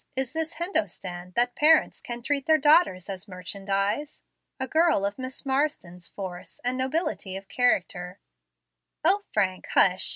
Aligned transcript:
Is 0.15 0.33
this 0.33 0.53
Hindostan, 0.55 1.33
that 1.35 1.53
parents 1.55 2.01
can 2.01 2.23
treat 2.23 2.47
their 2.47 2.57
daughters 2.57 3.07
as 3.07 3.27
merchandise? 3.27 4.23
A 4.59 4.67
girl 4.67 5.05
of 5.05 5.19
Miss 5.19 5.45
Marsden's 5.45 6.07
force 6.07 6.59
and 6.63 6.75
nobility 6.75 7.37
of 7.37 7.47
character" 7.47 8.17
"O 9.05 9.21
Frank, 9.31 9.67
hush! 9.75 10.09